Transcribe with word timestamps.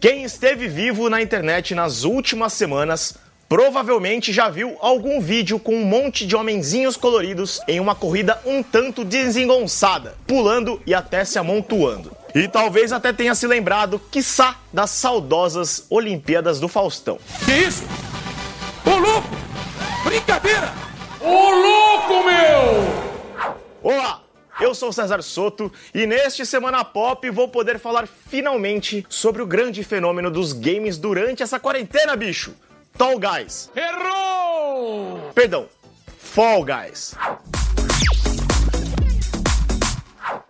Quem 0.00 0.24
esteve 0.24 0.66
vivo 0.66 1.10
na 1.10 1.20
internet 1.20 1.74
nas 1.74 2.04
últimas 2.04 2.54
semanas 2.54 3.18
provavelmente 3.46 4.32
já 4.32 4.48
viu 4.48 4.78
algum 4.80 5.20
vídeo 5.20 5.58
com 5.58 5.74
um 5.74 5.84
monte 5.84 6.26
de 6.26 6.34
homenzinhos 6.34 6.96
coloridos 6.96 7.60
em 7.68 7.78
uma 7.78 7.94
corrida 7.94 8.40
um 8.46 8.62
tanto 8.62 9.04
desengonçada, 9.04 10.16
pulando 10.26 10.80
e 10.86 10.94
até 10.94 11.22
se 11.22 11.38
amontoando. 11.38 12.16
E 12.34 12.48
talvez 12.48 12.92
até 12.92 13.12
tenha 13.12 13.34
se 13.34 13.46
lembrado, 13.46 14.00
quiçá, 14.10 14.56
das 14.72 14.88
saudosas 14.88 15.84
Olimpíadas 15.90 16.58
do 16.58 16.66
Faustão. 16.66 17.18
Que 17.44 17.52
isso? 17.52 17.84
Ô 18.86 18.96
louco! 18.96 19.28
Brincadeira! 20.02 20.72
Ô 21.20 21.50
louco, 21.50 22.24
meu! 22.24 23.92
Olá! 23.92 24.19
Eu 24.60 24.74
sou 24.74 24.92
César 24.92 25.22
Soto 25.22 25.72
e 25.94 26.06
neste 26.06 26.44
Semana 26.44 26.84
Pop 26.84 27.28
vou 27.30 27.48
poder 27.48 27.78
falar 27.78 28.06
finalmente 28.06 29.06
sobre 29.08 29.40
o 29.40 29.46
grande 29.46 29.82
fenômeno 29.82 30.30
dos 30.30 30.52
games 30.52 30.98
durante 30.98 31.42
essa 31.42 31.58
quarentena, 31.58 32.14
bicho! 32.14 32.54
Tall 32.96 33.18
Guys. 33.18 33.70
Errou! 33.74 35.30
Perdão, 35.34 35.66
Fall 36.18 36.62
Guys. 36.62 37.14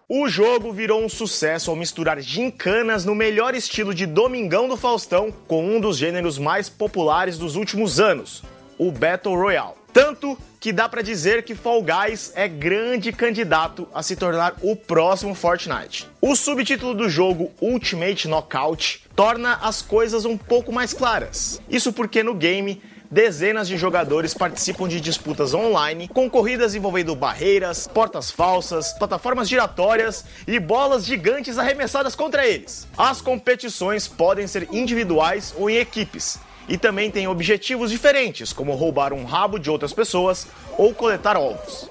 O 0.09 0.29
jogo 0.29 0.73
virou 0.73 1.05
um 1.05 1.09
sucesso 1.09 1.71
ao 1.71 1.77
misturar 1.77 2.21
gincanas 2.21 3.05
no 3.05 3.15
melhor 3.15 3.55
estilo 3.55 3.95
de 3.95 4.07
Domingão 4.07 4.67
do 4.67 4.77
Faustão 4.77 5.33
com 5.47 5.65
um 5.65 5.81
dos 5.81 5.97
gêneros 5.97 6.37
mais 6.37 6.69
populares 6.69 7.39
dos 7.39 7.55
últimos 7.55 8.01
anos, 8.01 8.43
o 8.77 8.91
Battle 8.91 9.37
Royale. 9.37 9.80
Tanto 9.93 10.39
que 10.61 10.73
dá 10.73 10.89
para 10.89 11.03
dizer 11.03 11.43
que 11.43 11.55
Fall 11.55 11.83
Guys 11.83 12.33
é 12.35 12.47
grande 12.47 13.13
candidato 13.13 13.89
a 13.95 14.03
se 14.03 14.15
tornar 14.15 14.55
o 14.63 14.77
próximo 14.77 15.35
Fortnite. 15.35 16.07
O 16.21 16.37
subtítulo 16.37 16.95
do 16.95 17.09
jogo 17.09 17.51
Ultimate 17.61 18.29
Knockout 18.29 19.03
torna 19.17 19.55
as 19.55 19.83
coisas 19.83 20.25
um 20.25 20.37
pouco 20.37 20.71
mais 20.71 20.93
claras. 20.93 21.61
Isso 21.69 21.93
porque 21.93 22.23
no 22.23 22.35
game 22.35 22.81
dezenas 23.11 23.67
de 23.67 23.77
jogadores 23.77 24.33
participam 24.35 24.87
de 24.87 25.01
disputas 25.01 25.53
online 25.53 26.07
com 26.07 26.31
corridas 26.31 26.77
envolvendo 26.77 27.17
barreiras, 27.17 27.89
portas 27.89 28.31
falsas, 28.31 28.93
plataformas 28.93 29.49
giratórias 29.49 30.25
e 30.47 30.61
bolas 30.61 31.05
gigantes 31.05 31.59
arremessadas 31.59 32.15
contra 32.15 32.47
eles. 32.47 32.87
As 32.97 33.21
competições 33.21 34.07
podem 34.07 34.47
ser 34.47 34.69
individuais 34.71 35.53
ou 35.59 35.69
em 35.69 35.79
equipes 35.79 36.39
e 36.69 36.77
também 36.79 37.11
tem 37.11 37.27
objetivos 37.27 37.91
diferentes, 37.91 38.53
como 38.53 38.75
roubar 38.75 39.13
um 39.13 39.25
rabo 39.25 39.59
de 39.59 39.71
outras 39.71 39.93
pessoas 39.93 40.47
ou 40.77 40.95
coletar 40.95 41.37
ovos. 41.37 41.89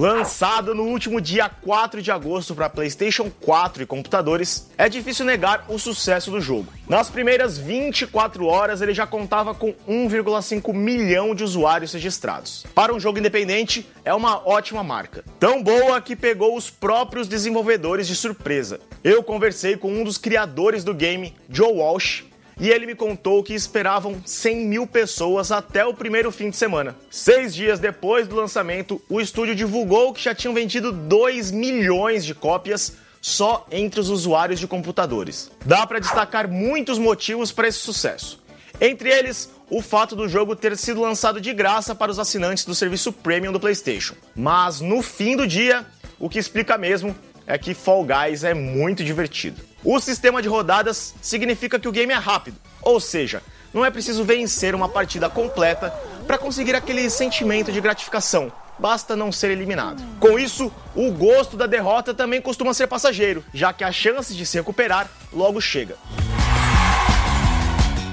Lançado 0.00 0.74
no 0.74 0.84
último 0.84 1.20
dia 1.20 1.46
4 1.46 2.00
de 2.00 2.10
agosto 2.10 2.54
para 2.54 2.70
PlayStation 2.70 3.30
4 3.42 3.82
e 3.82 3.86
computadores, 3.86 4.66
é 4.78 4.88
difícil 4.88 5.26
negar 5.26 5.66
o 5.68 5.78
sucesso 5.78 6.30
do 6.30 6.40
jogo. 6.40 6.72
Nas 6.88 7.10
primeiras 7.10 7.58
24 7.58 8.46
horas, 8.46 8.80
ele 8.80 8.94
já 8.94 9.06
contava 9.06 9.54
com 9.54 9.74
1,5 9.86 10.72
milhão 10.72 11.34
de 11.34 11.44
usuários 11.44 11.92
registrados. 11.92 12.64
Para 12.74 12.94
um 12.94 12.98
jogo 12.98 13.18
independente, 13.18 13.86
é 14.02 14.14
uma 14.14 14.40
ótima 14.48 14.82
marca. 14.82 15.22
Tão 15.38 15.62
boa 15.62 16.00
que 16.00 16.16
pegou 16.16 16.56
os 16.56 16.70
próprios 16.70 17.28
desenvolvedores 17.28 18.06
de 18.06 18.16
surpresa. 18.16 18.80
Eu 19.04 19.22
conversei 19.22 19.76
com 19.76 19.92
um 19.92 20.02
dos 20.02 20.16
criadores 20.16 20.82
do 20.82 20.94
game, 20.94 21.36
Joe 21.50 21.74
Walsh, 21.74 22.24
e 22.60 22.68
ele 22.68 22.84
me 22.84 22.94
contou 22.94 23.42
que 23.42 23.54
esperavam 23.54 24.20
100 24.24 24.66
mil 24.66 24.86
pessoas 24.86 25.50
até 25.50 25.84
o 25.84 25.94
primeiro 25.94 26.30
fim 26.30 26.50
de 26.50 26.56
semana. 26.58 26.94
Seis 27.10 27.54
dias 27.54 27.80
depois 27.80 28.28
do 28.28 28.36
lançamento, 28.36 29.00
o 29.08 29.18
estúdio 29.18 29.54
divulgou 29.56 30.12
que 30.12 30.22
já 30.22 30.34
tinham 30.34 30.52
vendido 30.52 30.92
2 30.92 31.50
milhões 31.50 32.22
de 32.22 32.34
cópias 32.34 32.92
só 33.20 33.66
entre 33.72 33.98
os 33.98 34.10
usuários 34.10 34.60
de 34.60 34.66
computadores. 34.66 35.50
Dá 35.64 35.86
para 35.86 35.98
destacar 35.98 36.48
muitos 36.48 36.98
motivos 36.98 37.50
para 37.50 37.66
esse 37.66 37.78
sucesso. 37.78 38.42
Entre 38.78 39.10
eles, 39.10 39.50
o 39.70 39.80
fato 39.80 40.14
do 40.14 40.28
jogo 40.28 40.54
ter 40.54 40.76
sido 40.76 41.00
lançado 41.00 41.40
de 41.40 41.52
graça 41.54 41.94
para 41.94 42.10
os 42.10 42.18
assinantes 42.18 42.64
do 42.64 42.74
serviço 42.74 43.12
Premium 43.12 43.52
do 43.52 43.60
PlayStation. 43.60 44.14
Mas 44.36 44.80
no 44.80 45.00
fim 45.02 45.34
do 45.34 45.46
dia, 45.46 45.86
o 46.18 46.28
que 46.28 46.38
explica 46.38 46.76
mesmo 46.76 47.16
é 47.50 47.58
que 47.58 47.74
Fall 47.74 48.06
Guys 48.06 48.44
é 48.44 48.54
muito 48.54 49.02
divertido. 49.02 49.60
O 49.82 49.98
sistema 49.98 50.40
de 50.40 50.48
rodadas 50.48 51.14
significa 51.20 51.80
que 51.80 51.88
o 51.88 51.92
game 51.92 52.12
é 52.12 52.16
rápido, 52.16 52.56
ou 52.80 53.00
seja, 53.00 53.42
não 53.74 53.84
é 53.84 53.90
preciso 53.90 54.24
vencer 54.24 54.72
uma 54.74 54.88
partida 54.88 55.28
completa 55.28 55.90
para 56.26 56.38
conseguir 56.38 56.76
aquele 56.76 57.10
sentimento 57.10 57.72
de 57.72 57.80
gratificação. 57.80 58.52
Basta 58.78 59.16
não 59.16 59.32
ser 59.32 59.50
eliminado. 59.50 60.00
Com 60.20 60.38
isso, 60.38 60.72
o 60.94 61.10
gosto 61.10 61.56
da 61.56 61.66
derrota 61.66 62.14
também 62.14 62.40
costuma 62.40 62.72
ser 62.72 62.86
passageiro, 62.86 63.44
já 63.52 63.72
que 63.72 63.82
a 63.82 63.90
chance 63.90 64.32
de 64.32 64.46
se 64.46 64.56
recuperar 64.56 65.10
logo 65.32 65.60
chega. 65.60 65.96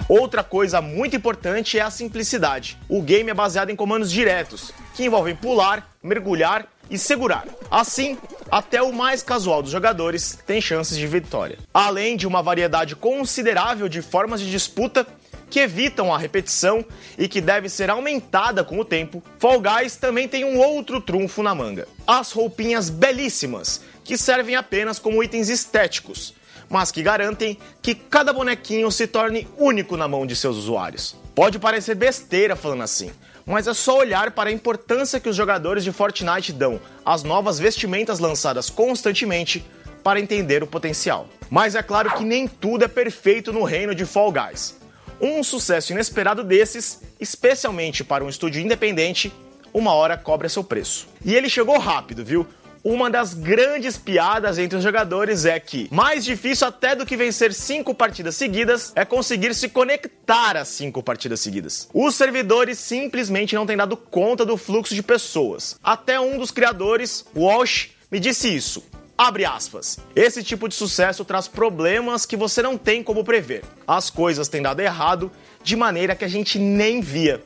Outra 0.10 0.44
coisa 0.44 0.82
muito 0.82 1.16
importante 1.16 1.78
é 1.78 1.82
a 1.82 1.92
simplicidade. 1.92 2.78
O 2.90 3.02
game 3.02 3.30
é 3.30 3.34
baseado 3.34 3.70
em 3.70 3.76
comandos 3.76 4.12
diretos, 4.12 4.72
que 4.96 5.06
envolvem 5.06 5.36
pular, 5.36 5.88
mergulhar 6.02 6.66
e 6.90 6.98
segurar. 6.98 7.46
Assim, 7.70 8.18
até 8.52 8.82
o 8.82 8.94
mais 8.94 9.22
casual 9.22 9.62
dos 9.62 9.72
jogadores 9.72 10.38
tem 10.46 10.62
chances 10.62 10.98
de 10.98 11.08
vitória. 11.08 11.58
Além 11.74 12.16
de 12.16 12.28
uma 12.28 12.42
variedade 12.42 12.96
considerável 12.96 13.88
de 13.90 14.02
formas 14.02 14.40
de 14.40 14.50
disputa 14.50 15.06
que 15.50 15.60
evitam 15.60 16.14
a 16.14 16.18
repetição 16.18 16.84
e 17.18 17.28
que 17.28 17.42
deve 17.42 17.70
ser 17.70 17.90
aumentada 17.90 18.64
com 18.64 18.80
o 18.80 18.86
tempo, 18.86 19.24
Fall 19.40 19.62
Guys 19.62 19.96
também 19.96 20.28
tem 20.28 20.44
um 20.44 20.60
outro 20.60 21.00
trunfo 21.00 21.42
na 21.42 21.56
manga: 21.56 21.88
as 22.06 22.32
roupinhas 22.32 22.90
belíssimas, 22.90 23.82
que 24.04 24.18
servem 24.18 24.56
apenas 24.56 25.00
como 25.00 25.24
itens 25.24 25.50
estéticos, 25.50 26.34
mas 26.70 26.92
que 26.92 27.04
garantem 27.04 27.58
que 27.82 27.96
cada 27.96 28.34
bonequinho 28.34 28.92
se 28.92 29.08
torne 29.08 29.48
único 29.58 29.96
na 29.98 30.08
mão 30.08 30.26
de 30.26 30.36
seus 30.36 30.58
usuários. 30.58 31.16
Pode 31.34 31.60
parecer 31.60 31.96
besteira 31.96 32.56
falando 32.56 32.84
assim, 32.84 33.12
mas 33.46 33.68
é 33.68 33.74
só 33.74 33.98
olhar 34.00 34.32
para 34.32 34.50
a 34.50 34.54
importância 34.54 35.20
que 35.20 35.30
os 35.30 35.36
jogadores 35.36 35.84
de 35.84 35.92
Fortnite 35.92 36.52
dão 36.52 36.80
às 37.06 37.24
novas 37.24 37.60
vestimentas 37.60 38.20
lançadas 38.20 38.70
constantemente 38.70 39.66
para 40.04 40.20
entender 40.20 40.64
o 40.64 40.68
potencial. 40.68 41.28
Mas 41.50 41.76
é 41.76 41.82
claro 41.82 42.14
que 42.16 42.26
nem 42.26 42.48
tudo 42.48 42.84
é 42.84 42.88
perfeito 42.88 43.54
no 43.54 43.64
reino 43.64 43.96
de 43.96 44.06
Fall 44.06 44.32
Guys. 44.32 44.78
Um 45.20 45.44
sucesso 45.44 45.94
inesperado 45.94 46.44
desses, 46.44 47.02
especialmente 47.20 48.04
para 48.04 48.24
um 48.24 48.30
estúdio 48.30 48.62
independente, 48.62 49.32
uma 49.74 49.94
hora 49.94 50.18
cobra 50.18 50.50
seu 50.50 50.64
preço. 50.64 51.08
E 51.24 51.36
ele 51.36 51.50
chegou 51.50 51.78
rápido, 51.78 52.24
viu? 52.24 52.46
Uma 52.90 53.10
das 53.10 53.34
grandes 53.34 53.98
piadas 53.98 54.58
entre 54.58 54.78
os 54.78 54.82
jogadores 54.82 55.44
é 55.44 55.60
que 55.60 55.90
mais 55.92 56.24
difícil 56.24 56.66
até 56.66 56.96
do 56.96 57.06
que 57.06 57.18
vencer 57.18 57.54
cinco 57.54 57.94
partidas 57.94 58.38
seguidas 58.38 58.94
é 58.96 59.04
conseguir 59.04 59.54
se 59.54 59.68
conectar 59.68 60.56
a 60.56 60.64
cinco 60.64 61.04
partidas 61.04 61.42
seguidas. 61.42 61.90
Os 61.94 62.16
servidores 62.16 62.80
simplesmente 62.80 63.56
não 63.56 63.66
têm 63.66 63.76
dado 63.76 63.98
conta 63.98 64.46
do 64.46 64.56
fluxo 64.56 64.96
de 64.96 65.04
pessoas. 65.04 65.78
Até 65.84 66.18
um 66.18 66.38
dos 66.38 66.50
criadores, 66.50 67.26
Walsh, 67.36 67.90
me 68.10 68.22
disse 68.22 68.56
isso. 68.56 68.82
Abre 69.18 69.44
aspas. 69.44 70.00
Esse 70.16 70.42
tipo 70.42 70.70
de 70.70 70.76
sucesso 70.76 71.26
traz 71.26 71.46
problemas 71.46 72.26
que 72.26 72.38
você 72.38 72.62
não 72.62 72.78
tem 72.78 73.04
como 73.04 73.22
prever. 73.22 73.66
As 73.86 74.10
coisas 74.10 74.48
têm 74.48 74.62
dado 74.62 74.80
errado 74.80 75.30
de 75.62 75.76
maneira 75.76 76.16
que 76.16 76.24
a 76.24 76.30
gente 76.30 76.58
nem 76.58 77.02
via. 77.02 77.44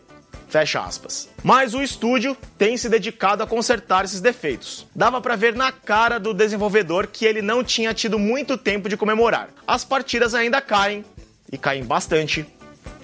Fecha 0.52 0.82
aspas. 0.82 1.30
Mas 1.42 1.74
o 1.74 1.82
estúdio 1.82 2.36
tem 2.58 2.76
se 2.76 2.90
dedicado 2.90 3.42
a 3.42 3.48
consertar 3.48 4.04
esses 4.04 4.20
defeitos. 4.20 4.86
Dava 4.94 5.22
para 5.22 5.38
ver 5.38 5.56
na 5.56 5.72
cara 5.72 6.20
do 6.20 6.34
desenvolvedor 6.34 7.08
que 7.08 7.26
ele 7.26 7.42
não 7.42 7.64
tinha 7.64 7.94
tido 7.94 8.20
muito 8.20 8.58
tempo 8.58 8.90
de 8.90 8.98
comemorar. 8.98 9.48
As 9.66 9.86
partidas 9.86 10.36
ainda 10.36 10.60
caem, 10.60 11.06
e 11.50 11.58
caem 11.58 11.86
bastante, 11.86 12.46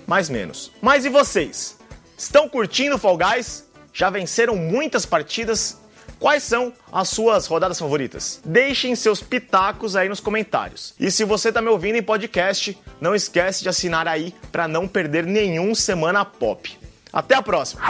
mais 0.06 0.30
menos. 0.30 0.74
Mas 0.82 1.06
e 1.06 1.10
vocês? 1.10 1.78
Estão 2.18 2.50
curtindo 2.50 2.98
Fall 2.98 3.18
Guys? 3.18 3.66
Já 3.94 4.10
venceram 4.10 4.58
muitas 4.58 5.06
partidas? 5.06 5.78
Quais 6.20 6.44
são 6.44 6.74
as 6.92 7.08
suas 7.08 7.46
rodadas 7.46 7.80
favoritas? 7.80 8.42
Deixem 8.44 8.94
seus 8.94 9.22
pitacos 9.22 9.96
aí 9.96 10.10
nos 10.10 10.20
comentários. 10.20 10.94
E 11.00 11.10
se 11.10 11.24
você 11.24 11.48
está 11.48 11.62
me 11.62 11.70
ouvindo 11.70 11.96
em 11.96 12.04
podcast, 12.04 12.78
não 13.00 13.16
esquece 13.16 13.64
de 13.64 13.70
assinar 13.70 14.06
aí 14.06 14.36
para 14.52 14.68
não 14.68 14.86
perder 14.86 15.26
nenhum 15.26 15.74
Semana 15.74 16.26
Pop. 16.26 16.78
Até 17.18 17.34
a 17.34 17.42
próxima! 17.42 17.82